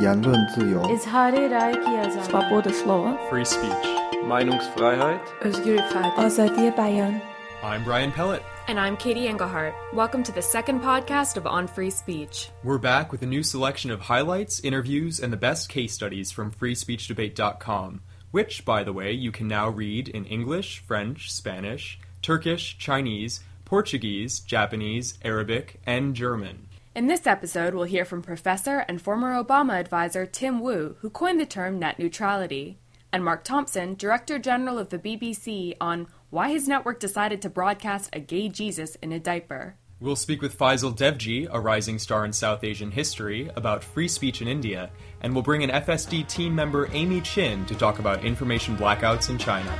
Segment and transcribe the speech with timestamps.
[0.00, 0.82] 言论自由.
[2.24, 3.18] Svoboda slova.
[3.28, 3.86] free speech,
[4.26, 7.20] Meinungsfreiheit, özgürlük, Azadiye Bayan.
[7.62, 8.40] I'm Brian Pellot.
[8.66, 9.74] And I'm Katie Engelhart.
[9.92, 12.48] Welcome to the second podcast of On Free Speech.
[12.64, 16.50] We're back with a new selection of highlights, interviews, and the best case studies from
[16.50, 23.40] freespeechdebate.com, which, by the way, you can now read in English, French, Spanish, Turkish, Chinese,
[23.66, 26.69] Portuguese, Japanese, Arabic, and German.
[26.92, 31.38] In this episode, we'll hear from Professor and former Obama advisor Tim Wu, who coined
[31.38, 32.80] the term net neutrality,
[33.12, 38.10] and Mark Thompson, Director General of the BBC, on why his network decided to broadcast
[38.12, 39.76] a gay Jesus in a diaper.
[40.00, 44.42] We'll speak with Faisal Devji, a rising star in South Asian history, about free speech
[44.42, 48.76] in India, and we'll bring in FSD team member Amy Chin to talk about information
[48.76, 49.72] blackouts in China.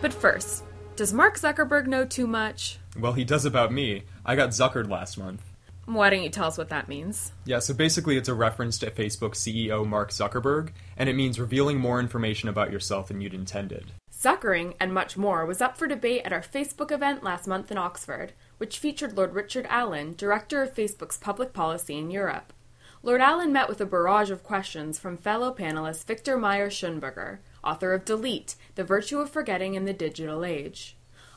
[0.00, 0.62] But first,
[0.96, 2.78] does Mark Zuckerberg know too much?
[2.98, 4.04] Well, he does about me.
[4.24, 5.42] I got Zuckered last month.
[5.86, 7.32] Why don't you tell us what that means?
[7.44, 11.78] Yeah, so basically it's a reference to Facebook CEO Mark Zuckerberg, and it means revealing
[11.78, 13.92] more information about yourself than you'd intended.
[14.12, 17.76] Zuckering and much more was up for debate at our Facebook event last month in
[17.76, 22.54] Oxford, which featured Lord Richard Allan, Director of Facebook's Public Policy in Europe.
[23.02, 28.04] Lord Allan met with a barrage of questions from fellow panelist Viktor Mayer-Schönberger, author of
[28.04, 30.96] Delete The Virtue of Forgetting in the Digital Age.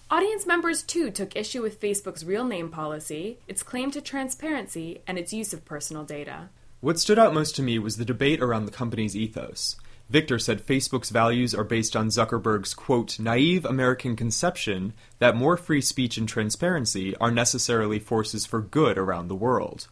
[0.09, 5.17] Audience members too took issue with Facebook's real name policy, its claim to transparency, and
[5.17, 6.49] its use of personal data.
[6.79, 9.75] What stood out most to me was the debate around the company's ethos.
[10.09, 15.81] Viktor said Facebook's values are based on Zuckerberg's, quote, naive American conception that more free
[15.81, 19.87] speech and transparency are necessarily forces for good around the world.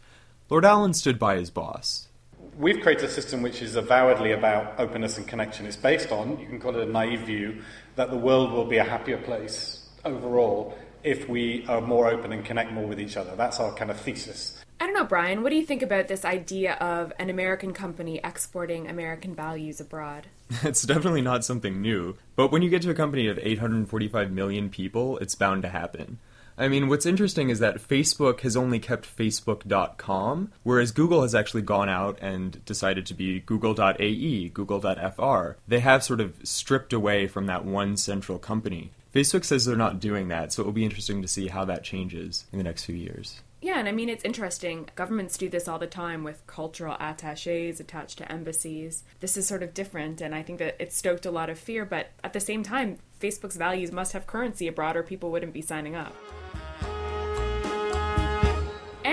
[0.48, 2.08] Lord Allan stood by his boss.
[2.58, 5.66] We've created a system which is avowedly about openness and connection.
[5.66, 7.62] It's based on, you can call it a naive view,
[7.96, 12.42] that the world will be a happier place overall if we are more open and
[12.46, 13.36] connect more with each other.
[13.36, 14.64] That's our kind of thesis.
[14.80, 18.20] I don't know, Brian, what do you think about this idea of an American company
[18.24, 20.26] exporting American values abroad?
[20.62, 24.70] It's definitely not something new, but when you get to a company of 845 million
[24.70, 26.20] people, it's bound to happen.
[26.58, 31.62] I mean, what's interesting is that Facebook has only kept Facebook.com, whereas Google has actually
[31.62, 35.50] gone out and decided to be Google.ae, Google.fr.
[35.68, 38.90] They have sort of stripped away from that one central company.
[39.14, 41.84] Facebook says they're not doing that, so it will be interesting to see how that
[41.84, 43.42] changes in the next few years.
[43.62, 44.88] Yeah, and I mean, it's interesting.
[44.94, 49.04] Governments do this all the time with cultural attaches attached to embassies.
[49.20, 51.84] This is sort of different, and I think that it stoked a lot of fear,
[51.84, 55.62] but at the same time, Facebook's values must have currency abroad or people wouldn't be
[55.62, 56.14] signing up.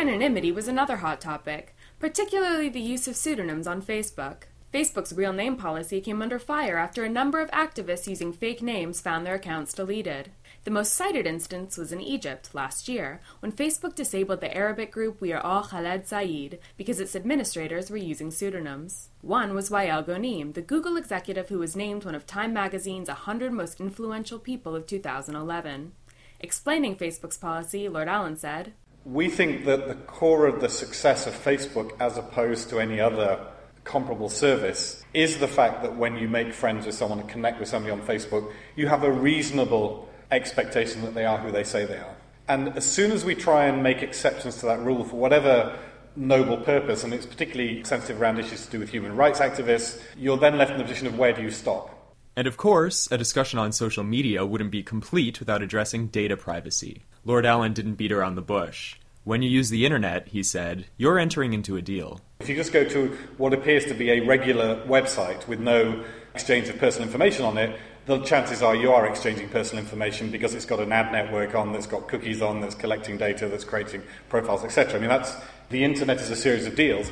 [0.04, 4.44] Anonymity was another hot topic, particularly the use of pseudonyms on Facebook.
[4.74, 9.00] Facebook's real name policy came under fire after a number of activists using fake names
[9.00, 10.32] found their accounts deleted.
[10.66, 15.22] The most cited instance was in Egypt last year, when Facebook disabled the Arabic group
[15.22, 19.08] We Are All Khaled Said because its administrators were using pseudonyms.
[19.22, 23.54] One was Wael Ghonim, the Google executive who was named one of Time magazine's 100
[23.54, 25.94] most influential people of 2011.
[26.42, 28.74] Explaining Facebook's policy, Lord Allan said,
[29.06, 33.46] We think that the core of the success of Facebook, as opposed to any other
[33.84, 37.68] comparable service, is the fact that when you make friends with someone and connect with
[37.68, 41.98] somebody on Facebook, you have a reasonable expectation that they are who they say they
[41.98, 42.16] are.
[42.48, 45.78] And as soon as we try and make exceptions to that rule for whatever
[46.16, 50.38] noble purpose, and it's particularly sensitive around issues to do with human rights activists, you're
[50.38, 52.03] then left in the position of where do you stop?
[52.36, 57.04] And of course, a discussion on social media wouldn't be complete without addressing data privacy.
[57.24, 58.96] Lord Allan didn't beat around the bush.
[59.24, 62.20] When you use the internet, he said, you're entering into a deal.
[62.40, 63.08] If you just go to
[63.38, 67.80] what appears to be a regular website with no exchange of personal information on it,
[68.06, 71.72] the chances are you are exchanging personal information because it's got an ad network on,
[71.72, 74.96] that's got cookies on, that's collecting data, that's creating profiles, etc.
[74.96, 75.36] I mean, that's
[75.70, 77.10] the internet is a series of deals.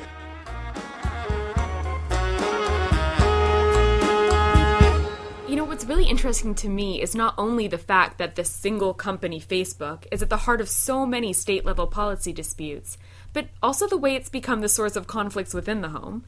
[6.02, 10.20] Really interesting to me is not only the fact that this single company, Facebook, is
[10.20, 12.98] at the heart of so many state level policy disputes,
[13.32, 16.24] but also the way it's become the source of conflicts within the home.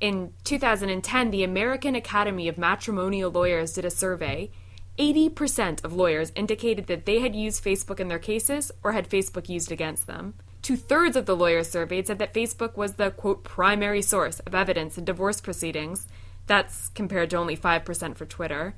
[0.00, 4.50] In 2010, the American Academy of Matrimonial Lawyers did a survey.
[4.98, 9.48] 80% of lawyers indicated that they had used Facebook in their cases or had Facebook
[9.48, 10.34] used against them.
[10.62, 14.54] Two thirds of the lawyers surveyed said that Facebook was the, quote, primary source of
[14.56, 16.08] evidence in divorce proceedings.
[16.48, 18.74] That's compared to only 5% for Twitter.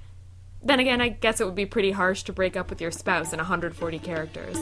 [0.65, 3.35] Then again, I guess it would be pretty harsh to break up with your spouse
[3.35, 4.57] in 140 characters.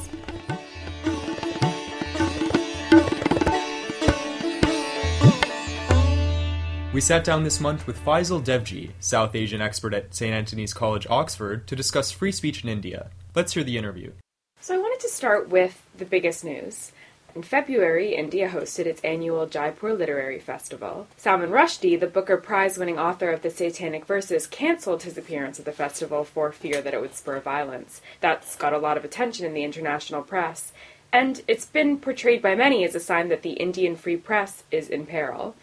[6.92, 10.34] We sat down this month with Faisal Devji, South Asian expert at St.
[10.34, 13.08] Antony's College, Oxford, to discuss free speech in India.
[13.34, 14.12] Let's hear the interview.
[14.60, 16.92] So I wanted to start with the biggest news.
[17.34, 21.06] In February, India hosted its annual Jaipur Literary Festival.
[21.16, 25.64] Salman Rushdie, the Booker Prize winning author of the Satanic Verses, cancelled his appearance at
[25.64, 28.02] the festival for fear that it would spur violence.
[28.20, 30.72] That's got a lot of attention in the international press,
[31.10, 34.90] and it's been portrayed by many as a sign that the Indian free press is
[34.90, 35.54] in peril.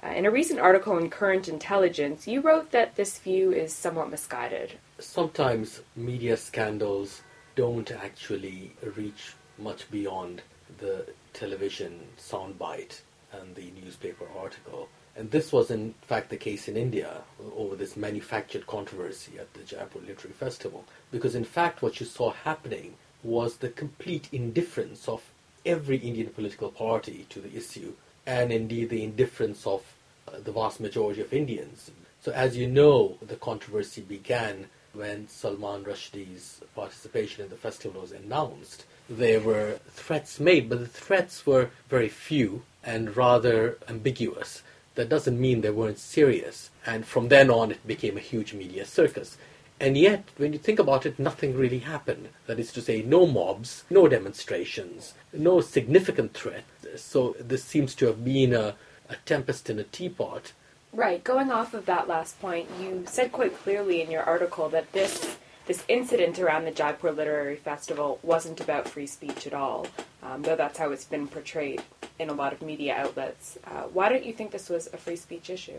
[0.00, 4.08] Uh, in a recent article in Current Intelligence, you wrote that this view is somewhat
[4.08, 4.78] misguided.
[5.00, 7.22] Sometimes media scandals
[7.56, 10.42] don't actually reach much beyond
[10.78, 13.00] the television soundbite
[13.32, 14.88] and the newspaper article.
[15.16, 17.22] And this was in fact the case in India
[17.56, 20.84] over this manufactured controversy at the Jaipur Literary Festival.
[21.10, 25.22] Because in fact what you saw happening was the complete indifference of
[25.66, 27.92] every Indian political party to the issue,
[28.26, 29.82] and indeed the indifference of
[30.28, 31.90] uh, the vast majority of Indians.
[32.20, 38.12] So as you know, the controversy began when Salman Rushdie's participation in the festival was
[38.12, 44.62] announced there were threats made, but the threats were very few and rather ambiguous.
[44.94, 46.70] That doesn't mean they weren't serious.
[46.84, 49.36] And from then on, it became a huge media circus.
[49.80, 52.28] And yet, when you think about it, nothing really happened.
[52.46, 56.64] That is to say, no mobs, no demonstrations, no significant threat.
[56.96, 58.74] So this seems to have been a,
[59.08, 60.52] a tempest in a teapot.
[60.92, 61.22] Right.
[61.22, 65.36] Going off of that last point, you said quite clearly in your article that this
[65.68, 69.86] this incident around the Jaipur Literary Festival wasn't about free speech at all,
[70.22, 71.82] um, though that's how it's been portrayed
[72.18, 73.58] in a lot of media outlets.
[73.64, 75.78] Uh, why don't you think this was a free speech issue?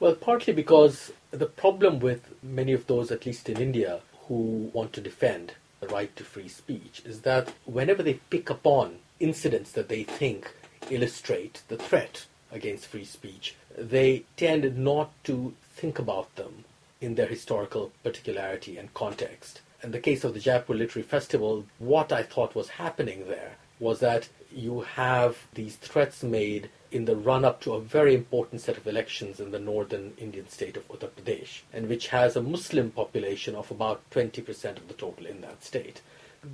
[0.00, 4.94] Well, partly because the problem with many of those, at least in India, who want
[4.94, 9.90] to defend the right to free speech is that whenever they pick upon incidents that
[9.90, 10.54] they think
[10.90, 16.64] illustrate the threat against free speech, they tend not to think about them
[17.00, 19.60] in their historical particularity and context.
[19.82, 24.00] In the case of the Jaipur Literary Festival, what I thought was happening there was
[24.00, 28.76] that you have these threats made in the run up to a very important set
[28.76, 32.90] of elections in the northern Indian state of Uttar Pradesh, and which has a Muslim
[32.90, 36.00] population of about 20% of the total in that state.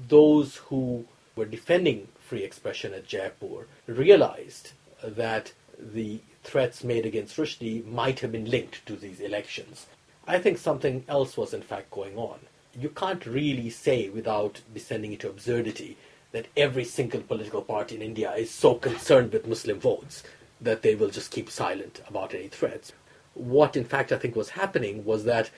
[0.08, 1.06] Those who
[1.37, 8.32] were defending free expression at Jaipur realized that the threats made against Rushdie might have
[8.32, 9.87] been linked to these elections.
[10.26, 12.38] I think something else was in fact going on.
[12.79, 15.97] You can't really say without descending into absurdity
[16.32, 20.23] that every single political party in India is so concerned with Muslim votes
[20.61, 22.93] that they will just keep silent about any threats.
[23.35, 25.50] What in fact I think was happening was that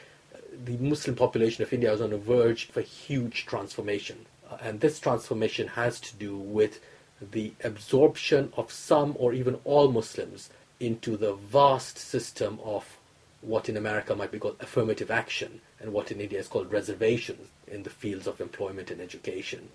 [0.64, 4.26] the Muslim population of India was on the verge of a huge transformation.
[4.50, 6.80] Uh, and this transformation has to do with
[7.20, 12.95] the absorption of some or even all Muslims into the vast system of
[13.46, 17.48] what in America might be called affirmative action and what in India is called reservations
[17.68, 19.68] in the fields of employment and education.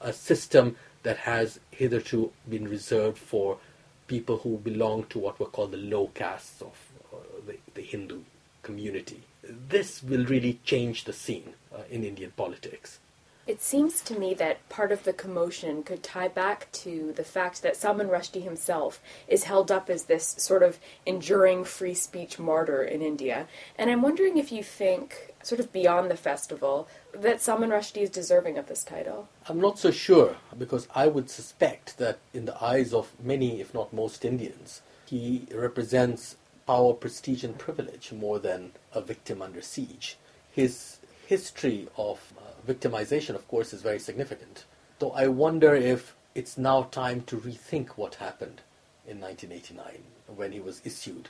[0.00, 3.58] A system that has hitherto been reserved for
[4.06, 6.76] people who belong to what were called the low castes of
[7.12, 8.20] uh, the, the, Hindu
[8.62, 9.22] community.
[9.42, 13.00] This will really change the scene uh, in Indian politics.
[13.46, 17.62] It seems to me that part of the commotion could tie back to the fact
[17.62, 22.82] that Salman Rushdie himself is held up as this sort of enduring free speech martyr
[22.82, 23.46] in India.
[23.78, 28.10] And I'm wondering if you think, sort of beyond the festival, that Salman Rushdie is
[28.10, 29.28] deserving of this title.
[29.48, 33.72] I'm not so sure, because I would suspect that in the eyes of many, if
[33.72, 36.34] not most Indians, he represents
[36.66, 40.16] power, prestige, and privilege more than a victim under siege.
[40.50, 44.64] His history of uh, victimization, of course, is very significant.
[45.00, 48.62] So I wonder if it's now time to rethink what happened
[49.06, 50.02] in 1989
[50.34, 51.28] when he was issued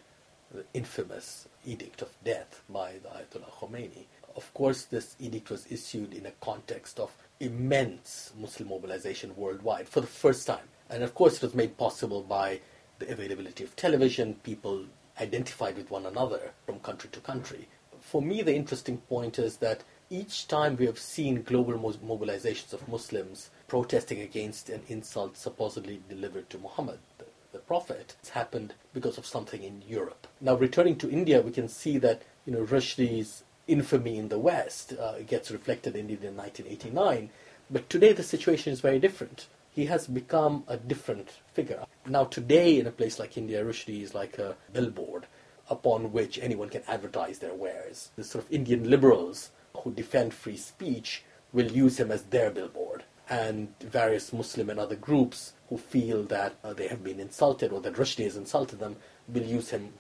[0.52, 4.04] the infamous Edict of Death by the Ayatollah Khomeini.
[4.36, 7.10] Of course, this edict was issued in a context of
[7.40, 10.68] immense Muslim mobilization worldwide for the first time.
[10.88, 12.60] And of course, it was made possible by
[12.98, 14.84] the availability of television, people
[15.20, 17.66] identified with one another from country to country.
[18.06, 22.86] For me, the interesting point is that each time we have seen global mobilizations of
[22.86, 29.18] Muslims protesting against an insult supposedly delivered to Muhammad, the, the Prophet, it's happened because
[29.18, 30.28] of something in Europe.
[30.40, 34.92] Now, returning to India, we can see that you know Rushdie's infamy in the West
[34.92, 37.28] uh, gets reflected in India in 1989,
[37.68, 39.48] but today the situation is very different.
[39.72, 41.84] He has become a different figure.
[42.06, 45.26] Now, today, in a place like India, Rushdie is like a billboard
[45.68, 48.11] upon which anyone can advertise their wares.
[48.16, 53.04] The sort of Indian liberals who defend free speech will use him as their billboard.
[53.28, 57.80] And various Muslim and other groups who feel that uh, they have been insulted or
[57.80, 58.96] that Rushdie has insulted them
[59.28, 59.94] will use him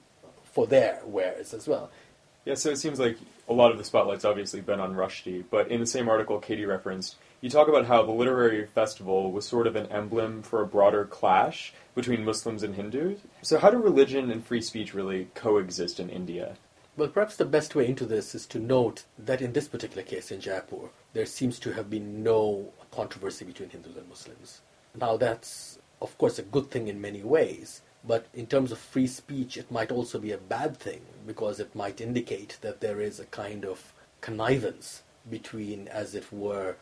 [0.44, 1.90] for their wares as well.
[2.44, 3.18] Yeah, so it seems like
[3.48, 6.64] a lot of the spotlight's obviously been on Rushdie, but in the same article Katie
[6.64, 10.66] referenced, you talk about how the literary festival was sort of an emblem for a
[10.66, 13.20] broader clash between Muslims and Hindus.
[13.42, 16.56] So, how do religion and free speech really coexist in India?
[16.96, 20.32] Well, perhaps the best way into this is to note that in this particular case
[20.32, 24.62] in Jaipur, there seems to have been no controversy between Hindus and Muslims.
[25.00, 29.06] Now, that's, of course, a good thing in many ways, but in terms of free
[29.06, 33.20] speech, it might also be a bad thing because it might indicate that there is
[33.20, 36.74] a kind of connivance between, as it were,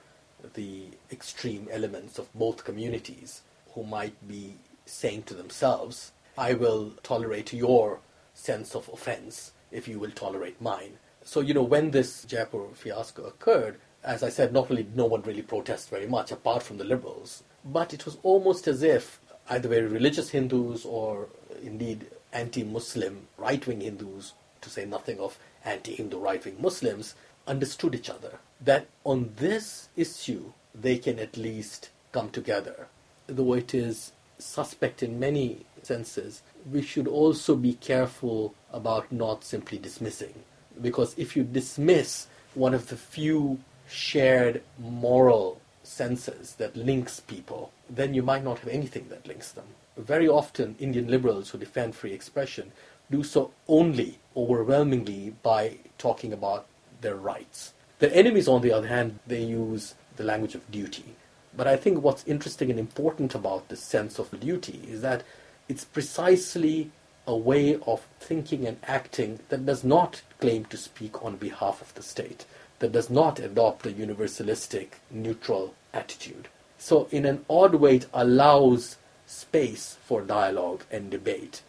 [0.55, 4.55] the extreme elements of both communities who might be
[4.87, 8.01] saying to themselves, I will tolerate your
[8.35, 10.99] sense of offense if you will tolerate mine.
[11.25, 15.23] So, you know, when this Jaipur fiasco occurred, as I said, not only no one
[15.23, 19.69] really protests very much, apart from the liberals, but it was almost as if either
[19.69, 21.29] very religious Hindus or
[21.63, 27.15] indeed anti-Muslim right-wing Hindus, to say nothing of anti-Hindu right-wing Muslims,
[27.47, 28.39] understood each other.
[28.61, 32.89] That on this issue they can at least come together.
[33.27, 39.79] Though it is suspect in many senses, we should also be careful about not simply
[39.79, 40.35] dismissing.
[40.81, 48.15] Because if you dismiss one of the few shared moral senses that links people, then
[48.15, 49.67] you might not have anything that links them.
[49.97, 52.73] Very often, Indian liberals who defend free expression
[53.11, 56.67] do so only, overwhelmingly, by talking about
[57.05, 57.73] their rights.
[58.01, 61.15] Their enemies, on the other hand, they use the language of duty.
[61.57, 65.23] But I think what's interesting and important about this sense of duty is that
[65.69, 66.91] it's precisely
[67.27, 71.95] a way of thinking and acting that does not claim to speak on behalf of
[71.95, 72.45] the state,
[72.81, 76.49] that does not adopt a universalistic, neutral attitude.
[76.77, 78.97] So, in an odd way, it allows
[79.27, 81.63] space for dialogue and debate.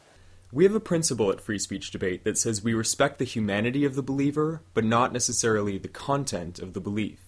[0.55, 3.95] We have a principle at Free Speech Debate that says we respect the humanity of
[3.95, 7.19] the believer, but not necessarily the content of the belief.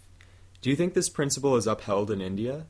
[0.62, 2.67] Do you think this principle is upheld in India?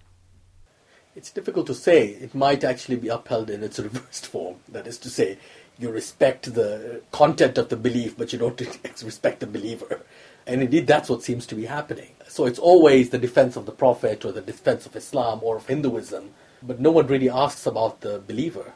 [1.16, 2.08] It's difficult to say.
[2.08, 4.56] It might actually be upheld in its reversed form.
[4.68, 5.38] That is to say,
[5.78, 8.60] you respect the content of the belief, but you don't
[9.04, 10.02] respect the believer.
[10.48, 12.14] And indeed, that's what seems to be happening.
[12.28, 15.68] So it's always the defense of the Prophet or the defense of Islam or of
[15.68, 16.32] Hinduism,
[16.64, 18.74] but no one really asks about the believer.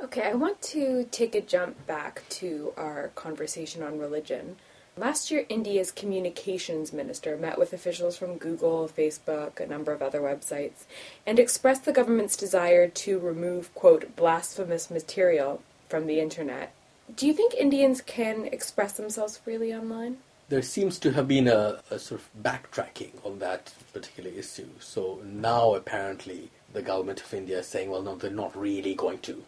[0.00, 4.54] Okay, I want to take a jump back to our conversation on religion.
[4.96, 10.20] Last year, India's communications minister met with officials from Google, Facebook, a number of other
[10.20, 10.84] websites,
[11.26, 16.72] and expressed the government's desire to remove, quote, blasphemous material from the internet.
[17.16, 20.18] Do you think Indians can express themselves freely online?
[20.48, 24.68] There seems to have been a, a sort of backtracking on that particular issue.
[24.78, 29.18] So now, apparently, the government of India is saying, well, no, they're not really going
[29.20, 29.42] to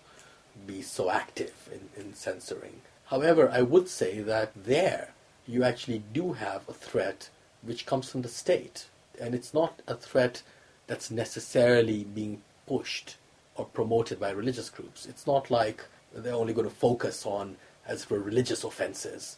[0.67, 2.81] be so active in, in censoring.
[3.07, 5.15] However, I would say that there,
[5.47, 7.29] you actually do have a threat
[7.63, 8.87] which comes from the state.
[9.21, 10.43] And it's not a threat
[10.87, 13.17] that's necessarily being pushed
[13.57, 15.07] or promoted by religious groups.
[15.07, 19.37] It's not like they're only going to focus on, as were, religious offenses.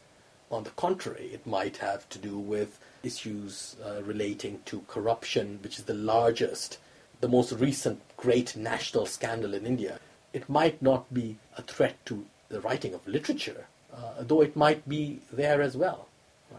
[0.51, 5.79] On the contrary, it might have to do with issues uh, relating to corruption, which
[5.79, 6.79] is the largest,
[7.21, 9.99] the most recent great national scandal in India.
[10.33, 14.89] It might not be a threat to the writing of literature, uh, though it might
[14.89, 16.09] be there as well.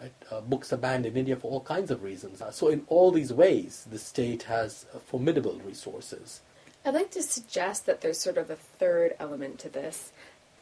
[0.01, 0.13] Right?
[0.32, 2.42] Uh, books are banned in India for all kinds of reasons.
[2.42, 6.42] Uh, so, in all these ways, the state has uh, formidable resources.
[6.84, 10.12] I'd like to suggest that there's sort of a third element to this.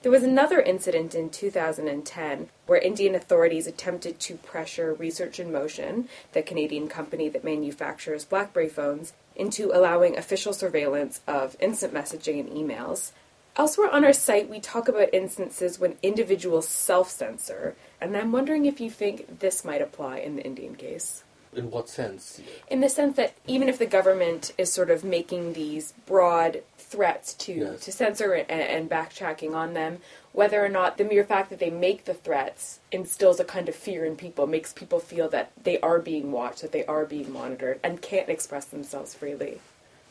[0.01, 6.09] There was another incident in 2010 where Indian authorities attempted to pressure Research in Motion,
[6.33, 12.49] the Canadian company that manufactures Blackberry phones, into allowing official surveillance of instant messaging and
[12.49, 13.11] emails.
[13.55, 18.65] Elsewhere on our site, we talk about instances when individuals self censor, and I'm wondering
[18.65, 21.23] if you think this might apply in the Indian case.
[21.53, 22.39] In what sense?
[22.69, 27.33] In the sense that even if the government is sort of making these broad threats
[27.33, 27.85] to, Yes.
[27.85, 29.99] to censor and, and backtracking on them,
[30.33, 33.75] whether or not the mere fact that they make the threats instills a kind of
[33.75, 37.31] fear in people, makes people feel that they are being watched, that they are being
[37.31, 39.59] monitored, and can't express themselves freely.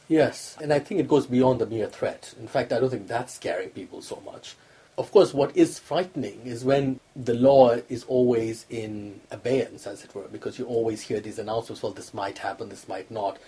[0.08, 2.34] Yes, and I think it goes beyond the mere threat.
[2.40, 4.56] In fact, I don't think that's scaring people so much.
[4.98, 10.14] Of course, what is frightening is when the law is always in abeyance, as it
[10.14, 13.38] were, because you always hear these announcements, well, this might happen, this might not.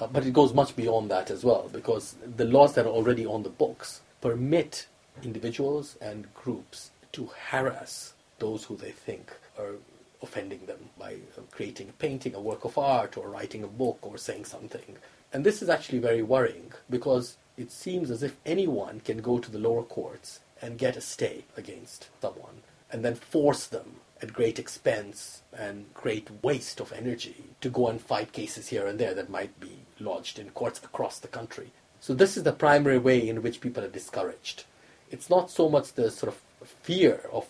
[0.00, 3.26] Uh, but it goes much beyond that as well, because the laws that are already
[3.26, 4.86] on the books permit
[5.22, 9.74] individuals and groups to harass those who they think are
[10.22, 13.98] offending them by uh, creating a painting, a work of art, or writing a book,
[14.02, 14.96] or saying something.
[15.32, 19.50] And this is actually very worrying because it seems as if anyone can go to
[19.50, 24.58] the lower courts and get a stay against someone and then force them at great
[24.58, 29.30] expense and great waste of energy to go and fight cases here and there that
[29.30, 31.70] might be lodged in courts across the country.
[32.00, 34.64] So this is the primary way in which people are discouraged.
[35.10, 37.46] It's not so much the sort of fear of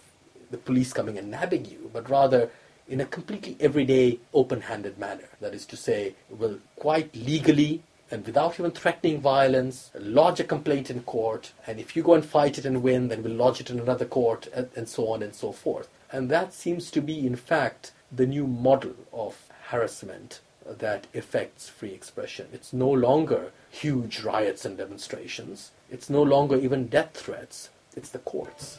[0.50, 2.50] the police coming and nabbing you, but rather
[2.88, 5.28] in a completely everyday, open-handed manner.
[5.40, 10.90] That is to say, will quite legally and without even threatening violence, lodge a complaint
[10.90, 13.70] in court, and if you go and fight it and win, then we'll lodge it
[13.70, 15.88] in another court, and, and so on and so forth.
[16.10, 19.36] And that seems to be, in fact, the new model of
[19.68, 22.48] harassment that affects free expression.
[22.52, 25.70] It's no longer huge riots and demonstrations.
[25.90, 27.70] It's no longer even death threats.
[27.96, 28.78] It's the courts.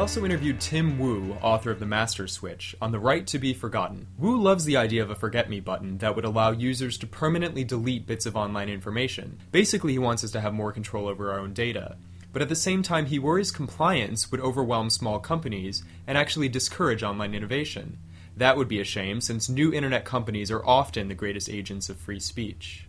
[0.00, 4.06] Also interviewed Tim Wu, author of The Master Switch, on the right to be forgotten.
[4.16, 7.64] Wu loves the idea of a forget me button that would allow users to permanently
[7.64, 9.38] delete bits of online information.
[9.52, 11.98] Basically, he wants us to have more control over our own data.
[12.32, 17.02] But at the same time, he worries compliance would overwhelm small companies and actually discourage
[17.02, 17.98] online innovation.
[18.34, 21.98] That would be a shame, since new internet companies are often the greatest agents of
[21.98, 22.86] free speech.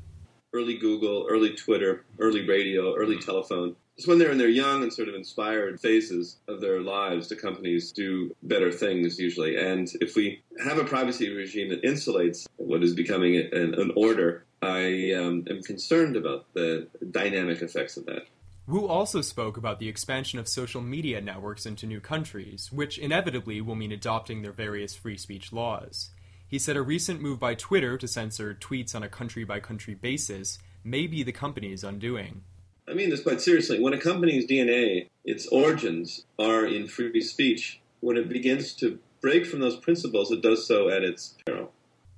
[0.54, 4.92] Early Google, early Twitter, early radio, early telephone it's when they're in their young and
[4.92, 9.58] sort of inspired phases of their lives the companies do better things usually.
[9.58, 14.44] And if we have a privacy regime that insulates what is becoming an, an order,
[14.60, 18.24] I um, am concerned about the dynamic effects of that.
[18.66, 23.62] Wu also spoke about the expansion of social media networks into new countries, which inevitably
[23.62, 26.10] will mean adopting their various free speech laws.
[26.48, 29.94] He said a recent move by Twitter to censor tweets on a country by country
[29.94, 32.42] basis may be the company's undoing.
[32.88, 33.80] I mean this quite seriously.
[33.80, 39.46] When a company's DNA, its origins, are in free speech, when it begins to break
[39.46, 41.72] from those principles, it does so at its peril.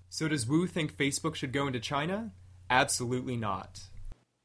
[0.10, 2.32] So, does Wu think Facebook should go into China?
[2.70, 3.82] Absolutely not.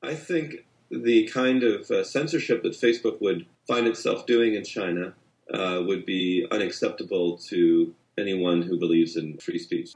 [0.03, 5.15] I think the kind of uh, censorship that Facebook would find itself doing in China
[5.53, 9.93] uh, would be unacceptable to anyone who believes in free speech.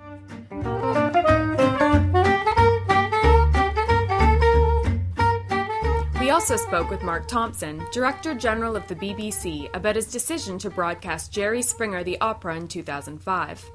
[6.43, 11.31] Also spoke with Mark Thompson, Director General of the BBC, about his decision to broadcast
[11.31, 13.71] Jerry Springer the Opera in 2005.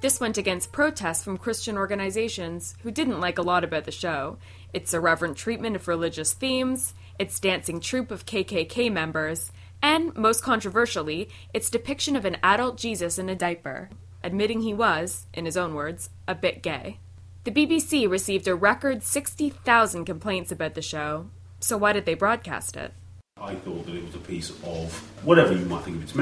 [0.00, 4.38] This went against protests from Christian organizations who didn't like a lot about the show
[4.72, 9.50] its irreverent treatment of religious themes, its dancing troupe of KKK members,
[9.82, 13.90] and, most controversially, its depiction of an adult Jesus in a diaper,
[14.22, 17.00] admitting he was, in his own words, a bit gay.
[17.42, 21.26] The BBC received a record 60,000 complaints about the show,
[21.62, 22.92] so why did they broadcast it?
[23.40, 24.92] I thought that it was a piece of
[25.24, 26.14] whatever you might think of its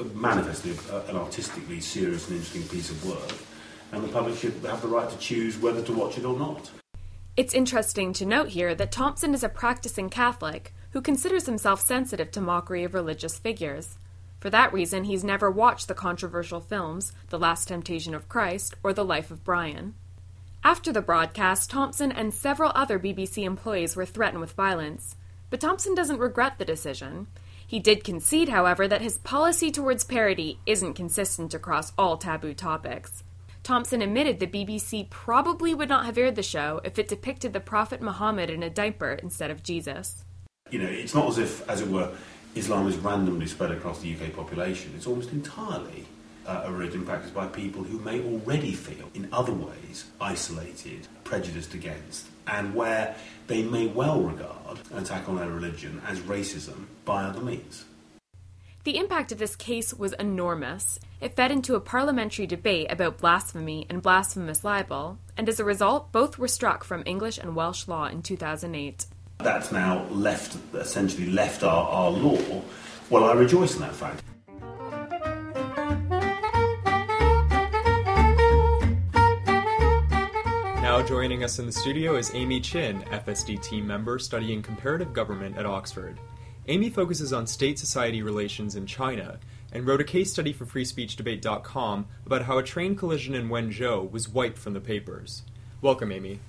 [0.00, 0.72] a manifestly
[1.08, 3.32] an artistically serious and interesting piece of work,
[3.92, 6.70] and the public should have the right to choose whether to watch it or not.
[7.36, 12.30] It's interesting to note here that Thompson is a practicing Catholic who considers himself sensitive
[12.30, 13.98] to mockery of religious figures.
[14.38, 18.92] For that reason, he's never watched the controversial films The Last Temptation of Christ or
[18.92, 19.94] The Life of Brian.
[20.66, 25.14] After the broadcast, Thompson and several other BBC employees were threatened with violence.
[25.50, 27.26] But Thompson doesn't regret the decision.
[27.66, 33.24] He did concede, however, that his policy towards parody isn't consistent across all taboo topics.
[33.62, 37.60] Thompson admitted the BBC probably would not have aired the show if it depicted the
[37.60, 40.24] Prophet Muhammad in a diaper instead of Jesus.
[40.70, 42.10] You know, it's not as if, as it were,
[42.54, 44.94] Islam is randomly spread across the UK population.
[44.96, 46.06] It's almost entirely
[46.46, 51.74] uh, a religion practiced by people who may already feel, in other ways, isolated, prejudiced
[51.74, 53.14] against, and where
[53.46, 57.84] they may well regard an attack on their religion as racism by other means.
[58.84, 60.98] The impact of this case was enormous.
[61.18, 66.12] It fed into a parliamentary debate about blasphemy and blasphemous libel, and as a result,
[66.12, 69.06] both were struck from English and Welsh law in 2008.
[69.38, 72.62] That's now left, essentially left our, our law.
[73.08, 74.22] Well, I rejoice in that fact.
[81.06, 85.66] Joining us in the studio is Amy Chin, FSD team member studying comparative government at
[85.66, 86.18] Oxford.
[86.66, 89.38] Amy focuses on state society relations in China
[89.72, 94.30] and wrote a case study for freespeechdebate.com about how a train collision in Wenzhou was
[94.30, 95.42] wiped from the papers.
[95.82, 96.40] Welcome, Amy.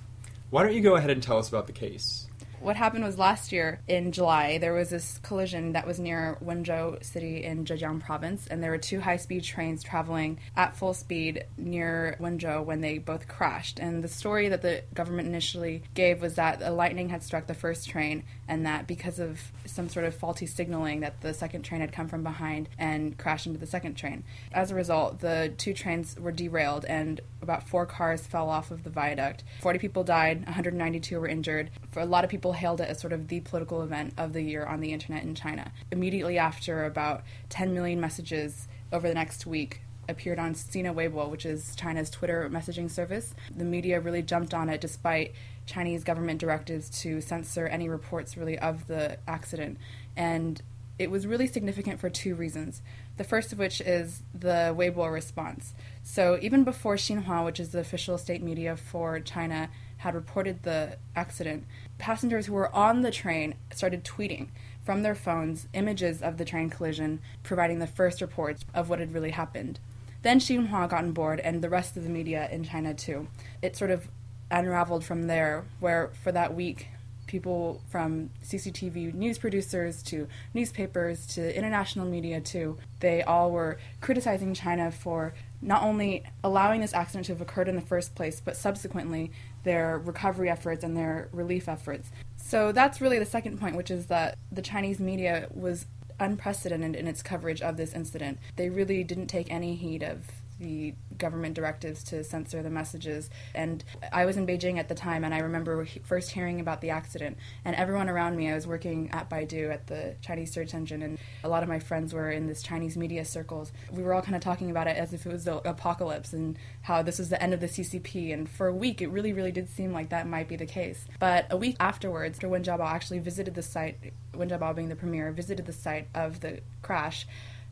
[0.48, 2.26] Why don't you go ahead and tell us about the case?
[2.66, 7.00] What happened was last year in July, there was this collision that was near Wenzhou
[7.04, 11.44] City in Zhejiang province, and there were two high speed trains traveling at full speed
[11.56, 13.78] near Wenzhou when they both crashed.
[13.78, 17.54] And the story that the government initially gave was that a lightning had struck the
[17.54, 21.82] first train, and that because of some sort of faulty signaling, that the second train
[21.82, 24.24] had come from behind and crashed into the second train.
[24.50, 28.82] As a result, the two trains were derailed, and about four cars fell off of
[28.82, 29.44] the viaduct.
[29.60, 31.70] 40 people died, 192 were injured.
[31.92, 34.42] For a lot of people hailed it as sort of the political event of the
[34.42, 35.72] year on the internet in China.
[35.90, 41.44] Immediately after, about 10 million messages over the next week appeared on Sina Weibo, which
[41.44, 43.34] is China's Twitter messaging service.
[43.54, 45.32] The media really jumped on it despite
[45.66, 49.78] Chinese government directives to censor any reports really of the accident.
[50.16, 50.62] And
[50.98, 52.82] it was really significant for two reasons.
[53.16, 55.74] The first of which is the Weibo response.
[56.02, 59.68] So even before Xinhua, which is the official state media for China,
[60.06, 61.64] had reported the accident,
[61.98, 64.46] passengers who were on the train started tweeting
[64.84, 69.12] from their phones images of the train collision, providing the first reports of what had
[69.12, 69.80] really happened.
[70.22, 73.26] Then Xinhua got on board, and the rest of the media in China too.
[73.62, 74.06] It sort of
[74.48, 76.86] unraveled from there, where for that week,
[77.26, 84.54] people from CCTV news producers to newspapers to international media too, they all were criticizing
[84.54, 88.56] China for not only allowing this accident to have occurred in the first place, but
[88.56, 89.32] subsequently
[89.66, 92.08] their recovery efforts and their relief efforts.
[92.36, 95.86] So that's really the second point, which is that the Chinese media was
[96.20, 98.38] unprecedented in its coverage of this incident.
[98.54, 100.24] They really didn't take any heed of
[100.58, 103.30] the government directives to censor the messages.
[103.54, 106.90] And I was in Beijing at the time, and I remember first hearing about the
[106.90, 107.36] accident.
[107.64, 111.18] And everyone around me, I was working at Baidu at the Chinese search engine, and
[111.44, 113.72] a lot of my friends were in this Chinese media circles.
[113.90, 116.56] We were all kind of talking about it as if it was the apocalypse and
[116.82, 118.32] how this was the end of the CCP.
[118.32, 121.06] And for a week, it really, really did seem like that might be the case.
[121.18, 125.32] But a week afterwards, Wen Jiabao actually visited the site, Wen Jiabao being the premier,
[125.32, 127.26] visited the site of the crash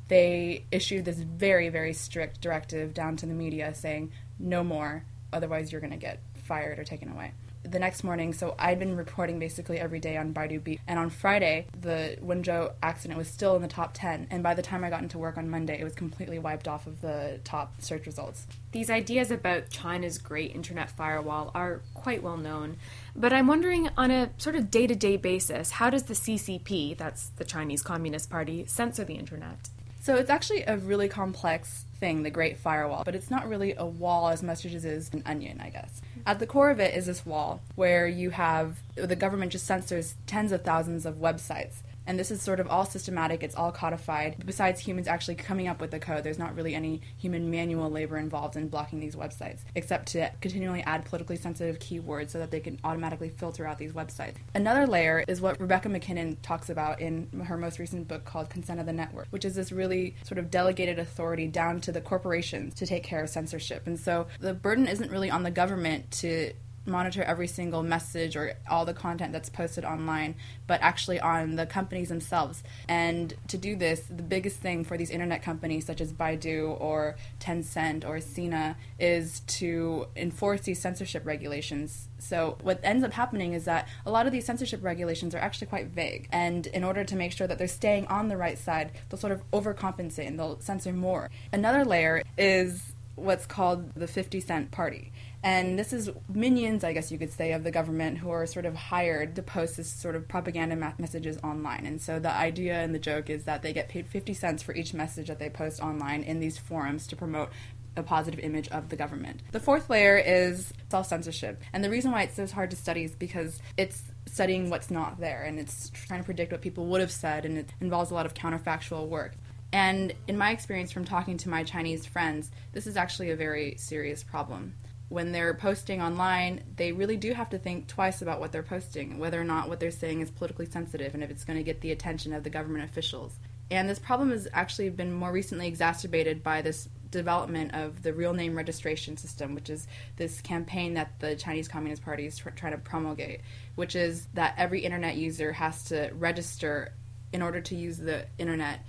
[0.09, 5.73] they issued this very, very strict directive down to the media saying, no more, otherwise
[5.73, 7.33] you're going to get fired or taken away.
[7.67, 11.09] The next morning, so I'd been reporting basically every day on Baidu Beat, and on
[11.09, 14.90] Friday, the Wenzhou accident was still in the top 10, and by the time I
[14.90, 18.47] got into work on Monday, it was completely wiped off of the top search results.
[18.73, 22.77] These ideas about China's great internet firewall are quite well known,
[23.17, 26.99] but I'm wondering on a sort of day to day basis, how does the CCP,
[26.99, 29.71] that's the Chinese Communist Party, censor the internet?
[30.05, 33.87] So it's actually a really complex thing, the Great Firewall, but it's not really a
[33.87, 36.03] wall as much as it is an onion, I guess.
[36.27, 40.17] At the core of it is this wall where you have the government just censors
[40.27, 44.37] tens of thousands of websites and this is sort of all systematic, it's all codified.
[44.45, 48.17] Besides humans actually coming up with the code, there's not really any human manual labor
[48.17, 52.61] involved in blocking these websites, except to continually add politically sensitive keywords so that they
[52.61, 54.37] can automatically filter out these websites.
[54.55, 58.81] Another layer is what Rebecca MacKinnon talks about in her most recent book called Consent
[58.81, 62.75] of the Network, which is this really sort of delegated authority down to the corporations
[62.75, 63.87] to take care of censorship.
[63.87, 66.53] And so the burden isn't really on the government to
[66.87, 70.35] monitor every single message or all the content that's posted online,
[70.66, 72.62] but actually on the companies themselves.
[72.88, 77.16] And to do this, the biggest thing for these internet companies such as Baidu or
[77.40, 82.09] Tencent or Sina is to enforce these censorship regulations.
[82.18, 85.66] So what ends up happening is that a lot of these censorship regulations are actually
[85.66, 86.29] quite vague.
[86.33, 89.33] And in order to make sure that they're staying on the right side, they'll sort
[89.33, 91.31] of overcompensate and they'll censor more.
[91.53, 95.12] Another layer is what's called the 50 cent party.
[95.44, 98.64] And this is minions, I guess you could say, of the government who are sort
[98.64, 101.85] of hired to post this sort of propaganda ma- messages online.
[101.85, 104.74] And so the idea and the joke is that they get paid 50 cents for
[104.74, 107.50] each message that they post online in these forums to promote
[107.94, 109.42] a positive image of the government.
[109.52, 111.61] The fourth layer is self censorship.
[111.74, 115.20] And the reason why it's so hard to study is because it's studying what's not
[115.20, 118.14] there and it's trying to predict what people would have said and it involves a
[118.14, 119.35] lot of counterfactual work.
[119.74, 123.74] And in my experience from talking to my Chinese friends, this is actually a very
[123.76, 124.72] serious problem
[125.14, 129.16] when they're posting online, they really do have to think twice about what they're posting,
[129.16, 131.81] whether or not what they're saying is politically sensitive and if it's going to get
[131.81, 133.38] the attention of the government officials.
[133.70, 138.33] And this problem has actually been more recently exacerbated by this development of the real
[138.33, 142.72] name registration system, which is this campaign that the Chinese Communist Party is tr- trying
[142.72, 143.40] to promulgate,
[143.77, 146.92] which is that every internet user has to register
[147.33, 148.81] in order to use the internet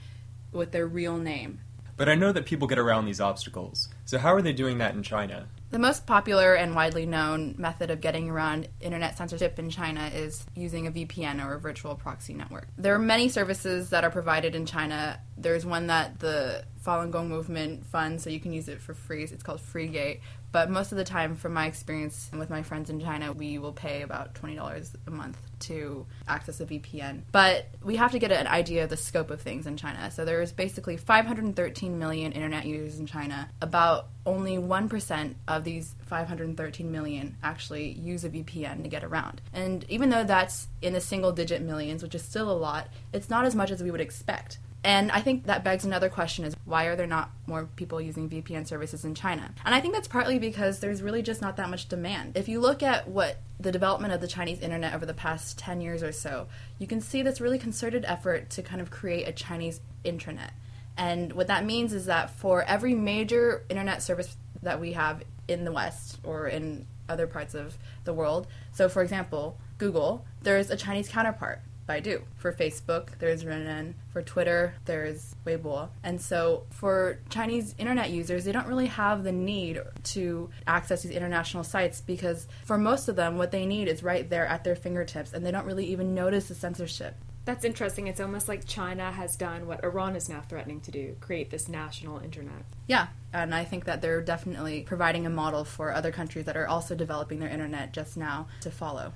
[0.52, 1.60] with their real name.
[1.98, 3.90] But I know that people get around these obstacles.
[4.06, 5.48] So how are they doing that in China?
[5.72, 10.46] The most popular and widely known method of getting around internet censorship in China is
[10.56, 12.68] using a VPN or a virtual proxy network.
[12.78, 15.20] There are many services that are provided in China.
[15.38, 19.24] There's one that the Falun Gong movement fund, so you can use it for free.
[19.24, 20.20] It's called FreeGate.
[20.52, 23.74] But most of the time, from my experience with my friends in China, we will
[23.74, 27.24] pay about $20 a month to access a VPN.
[27.34, 30.10] But we have to get an idea of the scope of things in China.
[30.12, 33.50] So there's basically 513 million internet users in China.
[33.62, 39.42] About only 1% of these 513 million actually use a VPN to get around.
[39.52, 43.30] And even though that's in the single digit millions, which is still a lot, it's
[43.30, 44.60] not as much as we would expect.
[44.86, 48.28] And I think that begs another question is why are there not more people using
[48.28, 49.54] VPN services in China?
[49.64, 52.36] And I think that's partly because there's really just not that much demand.
[52.36, 55.80] If you look at what the development of the Chinese internet over the past 10
[55.80, 56.48] years or so,
[56.80, 60.52] you can see this really concerted effort to kind of create a Chinese intranet.
[60.98, 65.66] And what that means is that for every major internet service that we have in
[65.66, 70.78] the West or in other parts of the world, so for example, Google, there's a
[70.78, 71.62] Chinese counterpart.
[71.88, 72.24] Baidu.
[72.38, 73.94] For Facebook, there's Renren.
[74.12, 75.90] For Twitter, there's Weibo.
[76.04, 81.12] And so for Chinese internet users, they don't really have the need to access these
[81.12, 84.76] international sites because for most of them, what they need is right there at their
[84.76, 87.16] fingertips and they don't really even notice the censorship.
[87.46, 88.08] That's interesting.
[88.08, 91.70] It's almost like China has done what Iran is now threatening to do create this
[91.70, 92.66] national internet.
[92.88, 96.68] Yeah, and I think that they're definitely providing a model for other countries that are
[96.68, 99.14] also developing their internet just now to follow.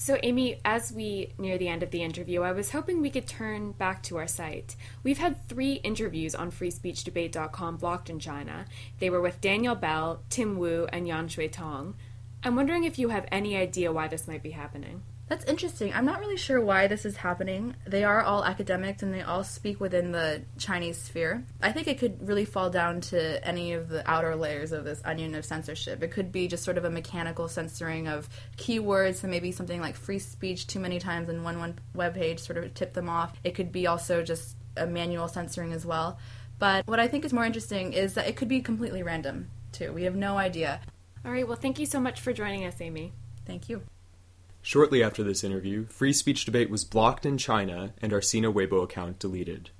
[0.00, 3.26] So, Amy, as we near the end of the interview, I was hoping we could
[3.26, 4.76] turn back to our site.
[5.02, 8.66] We've had three interviews on freespeechdebate.com blocked in China.
[9.00, 11.94] They were with Daniel Bell, Tim Wu, and Yan Xuetong.
[12.44, 15.02] I'm wondering if you have any idea why this might be happening.
[15.28, 15.92] That's interesting.
[15.92, 17.76] I'm not really sure why this is happening.
[17.86, 21.44] They are all academics and they all speak within the Chinese sphere.
[21.60, 25.02] I think it could really fall down to any of the outer layers of this
[25.04, 26.02] onion of censorship.
[26.02, 29.96] It could be just sort of a mechanical censoring of keywords, so maybe something like
[29.96, 33.34] free speech too many times in one, one web page sort of tip them off.
[33.44, 36.18] It could be also just a manual censoring as well.
[36.58, 39.92] But what I think is more interesting is that it could be completely random, too.
[39.92, 40.80] We have no idea.
[41.24, 43.12] All right, well, thank you so much for joining us, Amy.
[43.44, 43.82] Thank you.
[44.68, 48.84] Shortly after this interview, free speech debate was blocked in China and our Sina Weibo
[48.84, 49.70] account deleted.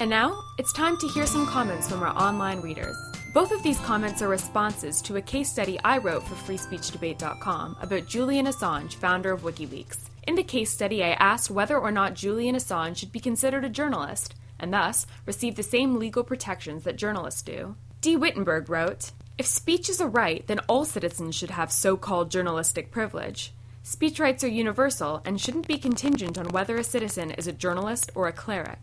[0.00, 2.94] And now, it's time to hear some comments from our online readers.
[3.32, 8.06] Both of these comments are responses to a case study I wrote for freespeechdebate.com about
[8.06, 10.10] Julian Assange, founder of WikiLeaks.
[10.28, 13.70] In the case study, I asked whether or not Julian Assange should be considered a
[13.70, 17.76] journalist, and thus receive the same legal protections that journalists do.
[18.00, 18.16] D.
[18.16, 22.90] Wittenberg wrote If speech is a right, then all citizens should have so called journalistic
[22.90, 23.52] privilege.
[23.82, 28.10] Speech rights are universal and shouldn't be contingent on whether a citizen is a journalist
[28.14, 28.78] or a cleric.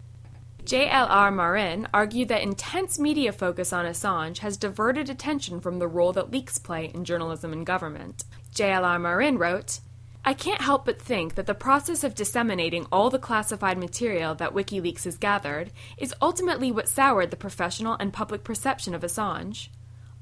[0.63, 1.31] J.L.R.
[1.31, 6.29] Marin argued that intense media focus on Assange has diverted attention from the role that
[6.29, 8.25] leaks play in journalism and government.
[8.53, 8.99] J.L.R.
[8.99, 9.79] Marin wrote,
[10.23, 14.53] I can't help but think that the process of disseminating all the classified material that
[14.53, 19.69] WikiLeaks has gathered is ultimately what soured the professional and public perception of Assange.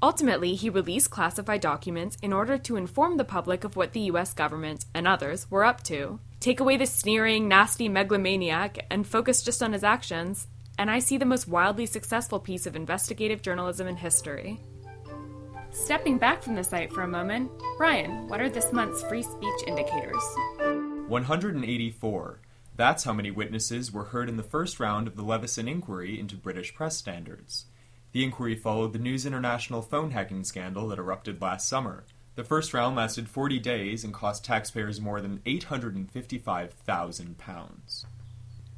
[0.02, 4.32] Ultimately, he released classified documents in order to inform the public of what the US
[4.32, 6.18] government and others were up to.
[6.40, 11.18] Take away the sneering, nasty megalomaniac and focus just on his actions, and I see
[11.18, 14.60] the most wildly successful piece of investigative journalism in history.
[15.72, 19.62] Stepping back from the site for a moment, Brian, what are this month's free speech
[19.68, 20.20] indicators?
[21.06, 22.40] 184.
[22.76, 26.34] That's how many witnesses were heard in the first round of the Leveson inquiry into
[26.34, 27.66] British press standards.
[28.10, 32.04] The inquiry followed the News International phone hacking scandal that erupted last summer.
[32.34, 38.04] The first round lasted 40 days and cost taxpayers more than £855,000.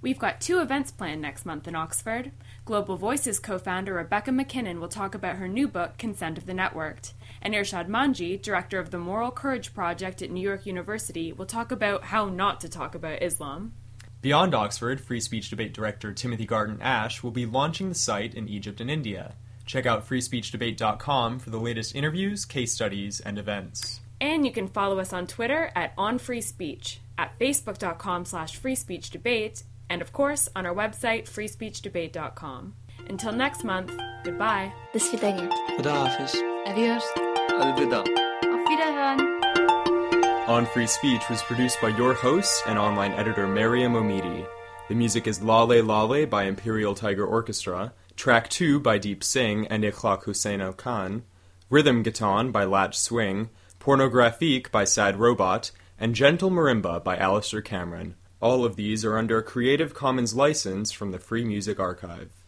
[0.02, 2.32] We've got two events planned next month in Oxford.
[2.64, 6.52] Global Voices co founder Rebecca MacKinnon will talk about her new book, Consent of the
[6.52, 7.12] Networked.
[7.40, 11.72] And Irshad Manji, director of the Moral Courage Project at New York University, will talk
[11.72, 13.72] about how not to talk about Islam.
[14.20, 18.48] Beyond Oxford, Free Speech Debate director Timothy Garton Ash will be launching the site in
[18.48, 19.34] Egypt and India.
[19.66, 24.00] Check out freespeechdebate.com for the latest interviews, case studies, and events.
[24.20, 30.12] And you can follow us on Twitter at OnFreeSpeech, at facebook.com slash freespeechdebate, and of
[30.12, 32.74] course on our website, freespeechdebate.com.
[33.08, 33.92] Until next month,
[34.24, 34.72] goodbye.
[34.92, 35.48] До свидания.
[35.76, 36.34] Khuda Hafiz.
[36.66, 37.04] Adios.
[37.50, 38.00] Alvida.
[38.00, 40.48] Auf Wiederhören.
[40.48, 44.46] On Free Speech was produced by your host and online editor Mariam Omidi.
[44.88, 49.84] The music is Lale Lale by Imperial Tiger Orchestra, track 2 by Deep Singh and
[49.84, 51.22] Ikhlaq Hussein Khan,
[51.70, 58.16] Rhythm Gitan by Latch Swing, Pornographique by Sad Robot, and Gentle Marimba by Alistair Cameron.
[58.42, 62.41] All of these are under a Creative Commons license from the Free Music Archive.